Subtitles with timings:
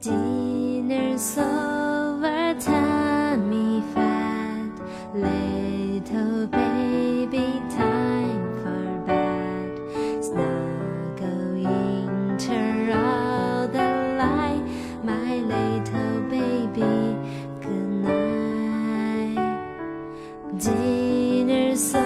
[0.00, 1.83] Dinner's over,
[21.76, 22.03] So.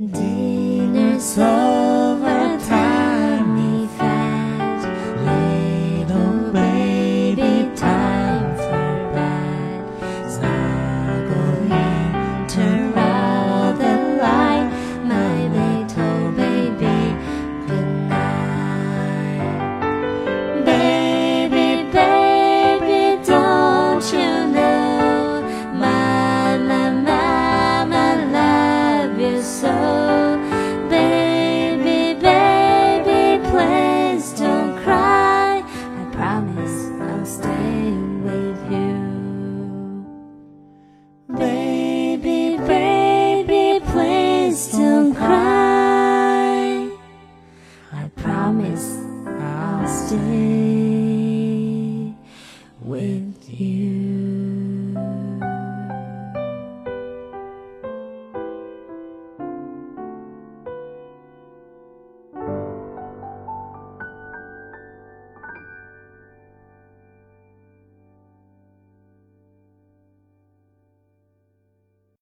[0.00, 1.69] Dinner song.